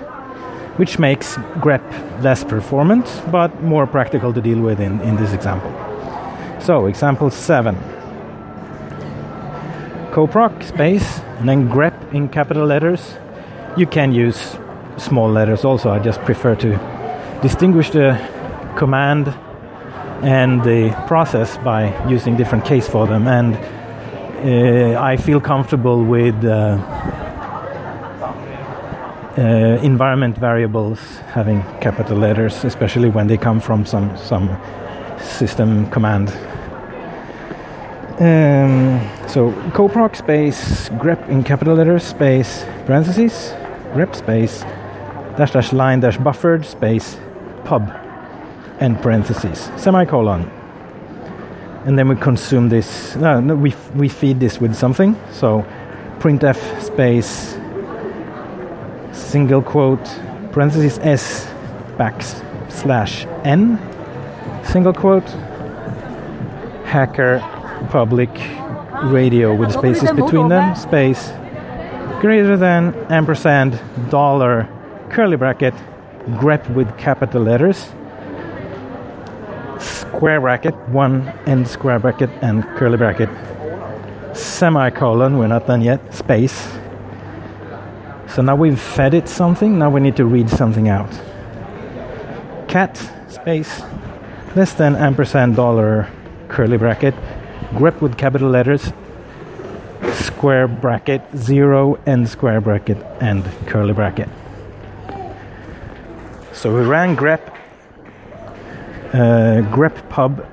which 0.77 0.99
makes 0.99 1.37
grep 1.65 1.83
less 2.23 2.45
performant 2.45 3.07
but 3.33 3.63
more 3.63 3.87
practical 3.87 4.35
to 4.35 4.41
deal 4.43 4.61
with 4.61 4.81
in, 4.81 5.01
in 5.01 5.17
this 5.17 5.33
example. 5.33 5.73
So 6.61 6.87
example 6.87 7.31
7. 7.31 7.75
coproc 10.13 10.63
space 10.63 11.21
and 11.39 11.49
then 11.49 11.71
grep 11.71 12.13
in 12.13 12.29
capital 12.29 12.67
letters. 12.67 13.15
You 13.79 13.87
can 13.87 14.13
use 14.13 14.59
small 14.99 15.31
letters 15.31 15.65
also. 15.65 15.91
I 15.91 16.01
just 16.01 16.21
prefer 16.21 16.55
to 16.57 16.71
distinguish 17.41 17.91
the 17.91 18.19
command 18.77 19.29
and 20.23 20.63
the 20.65 20.91
process 21.07 21.57
by 21.59 21.95
using 22.09 22.37
different 22.37 22.67
case 22.67 22.87
for 22.87 23.07
them 23.07 23.27
and 23.27 23.57
I 24.41 25.17
feel 25.17 25.41
comfortable 25.41 26.05
with 26.05 26.45
uh, 26.45 26.79
uh, 29.37 29.79
environment 29.83 30.37
variables 30.39 31.01
having 31.33 31.63
capital 31.81 32.17
letters, 32.17 32.65
especially 32.65 33.09
when 33.09 33.27
they 33.27 33.37
come 33.37 33.61
from 33.61 33.85
some 33.85 34.17
some 34.17 34.57
system 35.19 35.91
command. 35.91 36.29
Um, 38.21 39.01
so 39.29 39.53
coproc 39.73 40.17
space 40.17 40.89
grep 40.91 41.29
in 41.29 41.45
capital 41.45 41.75
letters 41.77 42.03
space 42.03 42.65
parentheses 42.85 43.55
grep 43.95 44.17
space 44.17 44.65
dash 45.37 45.53
dash 45.53 45.73
line 45.73 46.01
dash 46.01 46.17
buffered 46.17 46.65
space 46.65 47.17
pub 47.65 47.89
and 48.81 49.01
parentheses 49.01 49.71
semicolon 49.77 50.51
and 51.85 51.99
then 51.99 52.09
we 52.09 52.17
consume 52.17 52.69
this 52.69 53.17
no, 53.17 53.41
no 53.41 53.55
we, 53.55 53.75
we 53.95 54.09
feed 54.09 54.41
this 54.41 54.61
with 54.61 54.75
something. 54.75 55.17
So 55.33 55.65
printf 56.19 56.59
space 56.83 57.57
single 59.13 59.63
quote 59.63 60.05
parentheses 60.53 60.99
s 61.01 61.47
backslash 61.97 63.27
n 63.45 63.79
single 64.65 64.93
quote 64.93 65.29
hacker 66.85 67.41
public 67.91 68.31
radio 69.05 69.55
with 69.55 69.73
spaces 69.73 70.11
between 70.13 70.49
them 70.49 70.75
space 70.75 71.33
greater 72.21 72.57
than 72.57 72.95
ampersand 73.11 73.81
dollar 74.11 74.69
curly 75.11 75.37
bracket 75.37 75.75
grep 76.41 76.69
with 76.75 76.89
capital 76.99 77.43
letters 77.43 77.87
square 80.19 80.41
bracket 80.41 80.75
one 80.89 81.29
end 81.47 81.69
square 81.69 82.01
bracket 82.01 82.29
and 82.43 82.65
curly 82.77 82.97
bracket. 82.97 83.29
Semicolon 84.37 85.39
we're 85.39 85.47
not 85.47 85.69
done 85.69 85.81
yet 85.81 86.13
space. 86.13 86.67
So 88.27 88.43
now 88.43 88.57
we've 88.57 88.81
fed 88.81 89.15
it 89.15 89.29
something 89.29 89.79
now 89.79 89.91
we 89.91 90.01
need 90.01 90.17
to 90.17 90.25
read 90.25 90.51
something 90.51 90.89
out. 90.89 91.09
Cat 92.67 92.97
space 93.29 93.83
less 94.57 94.73
than 94.73 94.97
ampersand 94.97 95.55
dollar 95.55 96.09
curly 96.49 96.79
bracket 96.79 97.15
grep 97.75 98.01
with 98.01 98.19
capital 98.19 98.51
letters 98.51 98.93
square 100.15 100.67
bracket 100.67 101.23
zero 101.37 101.95
end 102.07 102.29
square 102.29 102.61
bracket 102.61 102.99
and 103.21 103.45
curly 103.69 103.93
bracket. 103.93 104.29
So 106.53 106.75
we 106.75 106.83
ran 106.83 107.17
grep 107.17 107.55
uh, 109.13 109.63
grep 109.71 110.09
pub 110.09 110.47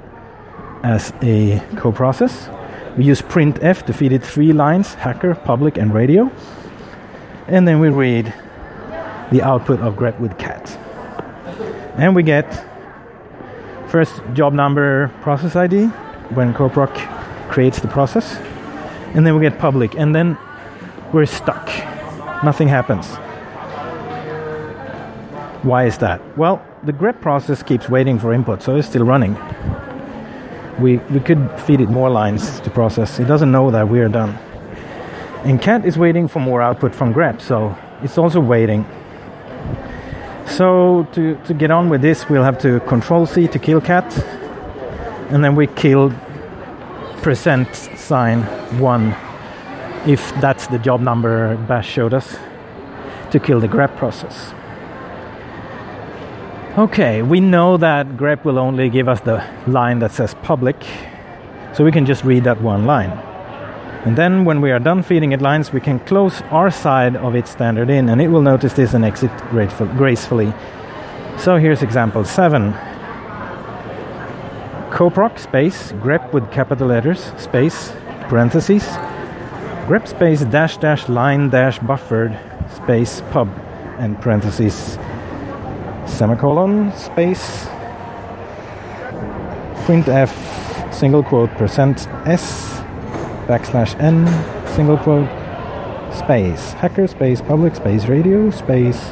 as 0.84 1.12
a 1.22 1.62
co-process. 1.78 2.50
We 2.98 3.04
use 3.04 3.22
printf 3.22 3.86
to 3.88 3.94
feed 3.94 4.14
it 4.14 4.24
three 4.24 4.54
lines 4.54 4.94
hacker 4.94 5.36
public 5.36 5.78
and 5.78 5.94
radio. 5.94 6.32
And 7.48 7.68
then 7.68 7.80
we 7.80 7.90
read 7.90 8.34
the 9.32 9.42
output 9.42 9.80
of 9.82 9.96
grep 9.96 10.20
with 10.20 10.38
cat. 10.38 10.70
And 11.98 12.16
we 12.16 12.24
get 12.24 12.46
first 13.88 14.22
job 14.34 14.54
number 14.54 15.10
process 15.22 15.56
id 15.56 15.88
when 16.36 16.54
coproc 16.54 16.94
creates 17.50 17.80
the 17.80 17.88
process. 17.88 18.36
And 19.16 19.26
then 19.26 19.36
we 19.36 19.42
get 19.42 19.60
public 19.60 19.96
and 19.96 20.16
then 20.16 20.38
we're 21.12 21.26
stuck. 21.26 21.68
Nothing 22.44 22.68
happens. 22.68 23.08
Why 25.64 25.86
is 25.86 25.98
that? 25.98 26.22
Well 26.38 26.64
the 26.86 26.94
grep 26.94 27.20
process 27.20 27.64
keeps 27.64 27.90
waiting 27.90 28.20
for 28.20 28.32
input 28.32 28.62
so 28.62 28.76
it's 28.76 28.88
still 28.88 29.06
running. 29.06 29.36
We 30.80 30.98
we 31.10 31.20
could 31.20 31.50
feed 31.62 31.82
it 31.82 31.90
more 31.90 32.10
lines 32.10 32.60
to 32.60 32.70
process. 32.70 33.20
It 33.20 33.26
doesn't 33.26 33.52
know 33.52 33.72
that 33.72 33.90
we're 33.90 34.10
done. 34.10 34.38
And 35.44 35.62
cat 35.62 35.86
is 35.86 35.98
waiting 35.98 36.28
for 36.28 36.40
more 36.40 36.62
output 36.62 36.94
from 36.94 37.14
grep 37.14 37.42
so 37.42 37.76
it's 38.04 38.18
also 38.18 38.40
waiting. 38.40 38.86
So 40.46 41.08
to, 41.14 41.36
to 41.46 41.54
get 41.54 41.72
on 41.72 41.90
with 41.90 42.02
this 42.02 42.30
we'll 42.30 42.44
have 42.44 42.60
to 42.60 42.80
control 42.82 43.26
c 43.26 43.48
to 43.48 43.60
kill 43.60 43.82
cat 43.82 44.06
and 45.32 45.44
then 45.44 45.56
we 45.56 45.66
kill 45.68 46.14
percent 47.24 47.74
sign 47.76 48.44
one 48.80 49.16
if 50.06 50.22
that's 50.40 50.68
the 50.68 50.78
job 50.78 51.02
number 51.02 51.58
bash 51.68 51.90
showed 51.90 52.14
us 52.14 52.38
to 53.32 53.40
kill 53.40 53.60
the 53.60 53.68
grep 53.68 53.98
process 53.98 54.54
okay 56.78 57.22
we 57.22 57.40
know 57.40 57.78
that 57.78 58.06
grep 58.18 58.44
will 58.44 58.60
only 58.60 58.90
give 58.90 59.08
us 59.08 59.22
the 59.22 59.42
line 59.66 60.00
that 60.00 60.12
says 60.12 60.34
public 60.44 60.76
so 61.74 61.86
we 61.86 61.92
can 61.92 62.06
just 62.06 62.24
read 62.24 62.44
that 62.46 62.62
one 62.62 62.86
line. 62.86 63.12
And 64.06 64.18
then 64.18 64.46
when 64.46 64.62
we 64.62 64.72
are 64.72 64.80
done 64.80 65.02
feeding 65.02 65.32
it 65.32 65.42
lines 65.42 65.72
we 65.72 65.80
can 65.80 66.00
close 66.00 66.42
our 66.52 66.70
side 66.70 67.16
of 67.16 67.34
its 67.34 67.50
standard 67.50 67.90
in 67.90 68.10
and 68.10 68.22
it 68.22 68.28
will 68.28 68.42
notice 68.42 68.74
this 68.74 68.94
and 68.94 69.06
exit 69.06 69.32
gracefully. 69.50 70.54
So 71.38 71.58
here's 71.58 71.82
example 71.82 72.26
7 72.26 72.74
coproc 74.92 75.40
space 75.40 75.94
grep 75.94 76.34
with 76.34 76.52
capital 76.52 76.88
letters 76.88 77.32
space 77.38 77.94
parentheses 78.28 78.84
grep 79.88 80.08
space 80.08 80.42
dash 80.42 80.78
dash 80.78 81.08
line 81.08 81.50
dash 81.50 81.80
buffered 81.80 82.38
space 82.70 83.22
pub 83.32 83.50
and 83.98 84.22
parentheses 84.22 84.98
semicolon 86.06 86.92
space. 86.94 87.68
Printf 89.86 90.32
single 90.94 91.24
quote 91.24 91.52
percent 91.52 92.08
s 92.26 92.82
backslash 93.48 94.00
n 94.00 94.26
single 94.76 94.98
quote 94.98 95.30
space. 96.14 96.74
Hacker 96.74 97.08
space 97.08 97.42
public 97.42 97.76
space 97.76 98.06
radio 98.08 98.50
space 98.50 99.12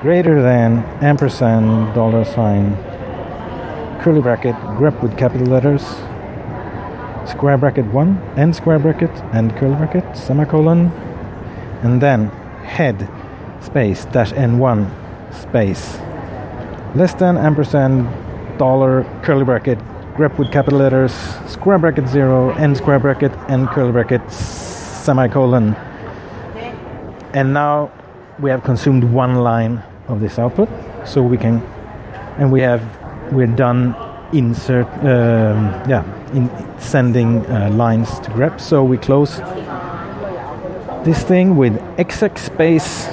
greater 0.00 0.40
than 0.40 0.78
ampersand 1.02 1.94
dollar 1.94 2.24
sign 2.24 2.74
curly 4.00 4.22
bracket 4.22 4.54
grep 4.78 5.02
with 5.02 5.16
capital 5.18 5.46
letters 5.46 5.82
square 7.30 7.58
bracket 7.58 7.84
1 7.92 8.38
end 8.38 8.56
square 8.56 8.78
bracket 8.78 9.10
and 9.34 9.54
curly 9.56 9.74
bracket 9.74 10.16
semicolon 10.16 10.90
and 11.82 12.00
then 12.00 12.28
head 12.64 13.06
space 13.60 14.06
dash 14.06 14.32
n1 14.32 14.88
space 15.34 15.98
less 16.94 17.14
than 17.14 17.36
ampersand 17.36 18.08
dollar 18.58 19.04
curly 19.22 19.44
bracket 19.44 19.78
grep 20.14 20.36
with 20.38 20.50
capital 20.52 20.78
letters 20.78 21.12
square 21.46 21.78
bracket 21.78 22.06
0 22.08 22.50
end 22.56 22.76
square 22.76 22.98
bracket 22.98 23.32
and 23.48 23.68
curly 23.68 23.92
bracket 23.92 24.22
semicolon 24.30 25.74
and 27.32 27.52
now 27.52 27.90
we 28.38 28.50
have 28.50 28.62
consumed 28.62 29.04
one 29.04 29.36
line 29.36 29.82
of 30.08 30.20
this 30.20 30.38
output 30.38 30.68
so 31.04 31.22
we 31.22 31.36
can 31.36 31.62
and 32.38 32.50
we 32.50 32.60
have 32.60 32.82
we're 33.32 33.46
done 33.46 33.94
insert 34.32 34.86
um, 35.04 35.68
yeah 35.88 36.04
in 36.32 36.48
sending 36.78 37.44
uh, 37.46 37.70
lines 37.70 38.18
to 38.20 38.30
grep. 38.30 38.60
So 38.60 38.84
we 38.84 38.98
close 38.98 39.38
this 41.04 41.22
thing 41.22 41.56
with 41.56 41.76
exec 41.98 42.38
space 42.38 43.06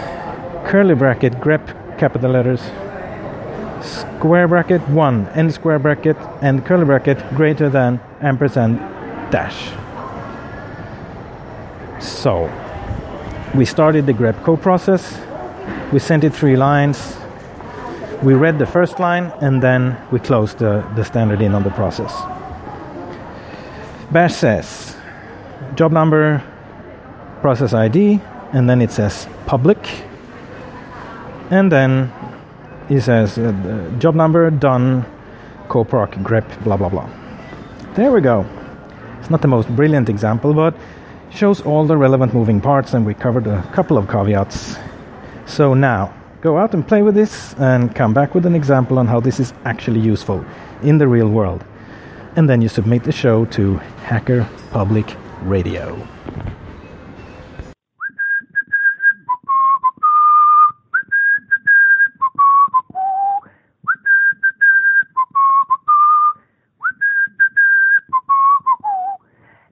curly 0.66 0.96
bracket 0.96 1.34
grep 1.34 1.66
capital 1.98 2.32
letters 2.32 2.62
square 4.18 4.48
bracket 4.48 4.82
1 4.90 5.28
end 5.36 5.54
square 5.54 5.78
bracket 5.78 6.18
and 6.42 6.66
curly 6.66 6.86
bracket 6.86 7.20
greater 7.36 7.70
than 7.70 8.00
ampersand 8.22 8.80
dash. 9.32 9.70
So 12.00 12.50
we 13.54 13.66
started 13.66 14.08
the 14.08 14.14
grep 14.14 14.44
co 14.44 14.58
process. 14.58 15.20
We 15.94 16.00
sent 16.00 16.24
it 16.24 16.34
three 16.34 16.56
lines. 16.56 17.16
We 18.24 18.34
read 18.34 18.58
the 18.58 18.66
first 18.66 19.00
line 19.00 19.32
and 19.40 19.62
then 19.62 19.96
we 20.12 20.20
closed 20.20 20.58
the, 20.58 20.84
the 20.96 21.04
standard 21.04 21.42
in 21.42 21.54
on 21.54 21.64
the 21.64 21.70
process. 21.70 22.12
Bash 24.12 24.34
says 24.34 24.96
job 25.76 25.92
number 25.92 26.42
process 27.42 27.74
id 27.74 28.20
and 28.52 28.68
then 28.68 28.82
it 28.82 28.92
says 28.92 29.28
public. 29.46 29.78
And 31.52 31.72
then 31.72 32.12
it 32.90 33.02
says 33.02 33.38
uh, 33.38 33.52
job 34.00 34.16
number 34.16 34.50
done 34.50 35.06
coproc 35.68 36.12
grep 36.24 36.48
blah 36.64 36.78
blah 36.78 36.90
blah. 36.90 37.10
There 37.96 38.12
we 38.12 38.22
go. 38.22 38.46
It's 39.20 39.30
not 39.30 39.42
the 39.42 39.48
most 39.48 39.68
brilliant 39.76 40.10
example 40.10 40.54
but 40.54 40.74
shows 41.30 41.62
all 41.62 41.86
the 41.86 41.98
relevant 41.98 42.34
moving 42.34 42.62
parts 42.62 42.94
and 42.94 43.06
we 43.06 43.14
covered 43.14 43.48
a 43.48 43.62
couple 43.74 43.98
of 43.98 44.08
caveats. 44.08 44.78
So 45.46 45.74
now 45.74 46.14
go 46.42 46.58
out 46.58 46.74
and 46.74 46.88
play 46.88 47.02
with 47.02 47.16
this 47.16 47.54
and 47.56 47.94
come 47.94 48.14
back 48.14 48.34
with 48.34 48.46
an 48.46 48.56
example 48.56 49.00
on 49.00 49.08
how 49.08 49.20
this 49.20 49.40
is 49.40 49.54
actually 49.66 50.00
useful 50.00 50.46
in 50.82 50.98
the 50.98 51.08
real 51.08 51.30
world. 51.30 51.66
And 52.36 52.50
then 52.50 52.62
you 52.62 52.70
submit 52.70 53.04
the 53.04 53.12
show 53.12 53.46
to 53.46 53.78
hacker 54.06 54.48
public 54.72 55.16
radio 55.42 56.08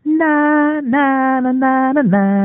na 0.06 1.42
na 1.42 1.92
na 1.94 2.45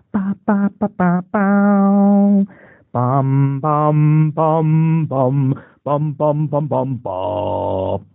ba 0.13 0.35
ba 0.45 0.69
ba 0.79 0.87
ba 0.99 1.11
ba 1.31 1.47
bum 2.93 3.59
bum 3.63 4.31
bum 4.35 5.07
bum. 5.07 5.37
Bum 5.83 6.13
bum 6.13 6.45
bum 6.45 6.67
bum 6.69 7.01
bum 7.01 8.05